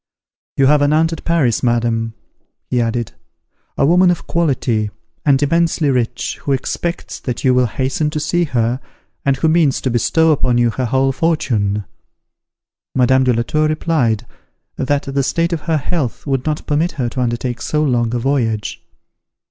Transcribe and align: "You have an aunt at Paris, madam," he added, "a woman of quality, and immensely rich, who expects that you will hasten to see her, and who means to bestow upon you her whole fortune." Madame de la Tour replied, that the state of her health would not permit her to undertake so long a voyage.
"You 0.57 0.65
have 0.65 0.81
an 0.81 0.93
aunt 0.93 1.13
at 1.13 1.23
Paris, 1.25 1.61
madam," 1.61 2.15
he 2.71 2.81
added, 2.81 3.11
"a 3.77 3.85
woman 3.85 4.09
of 4.09 4.25
quality, 4.25 4.89
and 5.27 5.39
immensely 5.43 5.91
rich, 5.91 6.39
who 6.41 6.53
expects 6.53 7.19
that 7.19 7.43
you 7.43 7.53
will 7.53 7.67
hasten 7.67 8.09
to 8.09 8.19
see 8.19 8.45
her, 8.45 8.79
and 9.23 9.37
who 9.37 9.47
means 9.47 9.79
to 9.81 9.91
bestow 9.91 10.31
upon 10.31 10.57
you 10.57 10.71
her 10.71 10.85
whole 10.85 11.11
fortune." 11.11 11.85
Madame 12.95 13.23
de 13.25 13.31
la 13.33 13.43
Tour 13.43 13.67
replied, 13.67 14.25
that 14.75 15.03
the 15.03 15.21
state 15.21 15.53
of 15.53 15.61
her 15.61 15.77
health 15.77 16.25
would 16.25 16.47
not 16.47 16.65
permit 16.65 16.93
her 16.93 17.07
to 17.09 17.21
undertake 17.21 17.61
so 17.61 17.83
long 17.83 18.11
a 18.15 18.17
voyage. 18.17 18.81